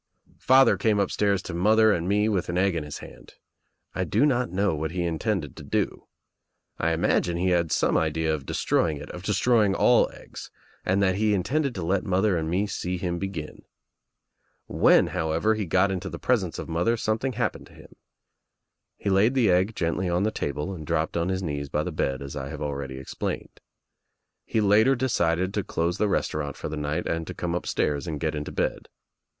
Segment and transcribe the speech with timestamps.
[0.39, 3.35] Father came upstairs to mother and me with an egg in his hand.
[3.93, 6.07] I do not know what he intended to do.
[6.79, 10.49] I Imagine he had some idea of destroying it, of destroying all eggs,
[10.83, 13.61] and that he Intended to let mother and me see him begin.
[14.65, 17.95] When, however, he got into the presence of mother something happened to him.
[18.97, 21.91] He laid the egg gently on the table and dropped on his knees by the
[21.91, 23.59] bed as I have already explained.
[24.47, 28.19] He later decided to close the restaurant for the night and to come upstairs and
[28.19, 28.89] get into bed.